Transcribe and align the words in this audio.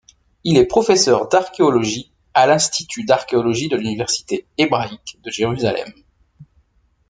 Il 0.43 0.57
est 0.57 0.65
professeur 0.65 1.29
d'archéologie 1.29 2.11
à 2.33 2.47
l'Institut 2.47 3.05
d'archéologie 3.05 3.69
de 3.69 3.77
l'Université 3.77 4.47
hébraïque 4.57 5.19
de 5.23 5.29
Jérusalem. 5.29 5.93